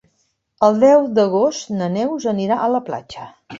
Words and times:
El 0.67 0.79
deu 0.83 1.03
d'agost 1.19 1.71
na 1.77 1.91
Neus 1.99 2.27
anirà 2.35 2.61
a 2.65 2.73
la 2.79 2.83
platja. 2.91 3.33